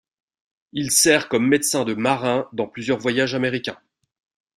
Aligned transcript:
Il 0.73 0.89
sert 0.89 1.29
comme 1.29 1.47
médecin 1.47 1.85
de 1.85 1.93
marin 1.93 2.49
dans 2.53 2.65
plusieurs 2.65 2.97
voyages 2.97 3.35
américains. 3.35 3.77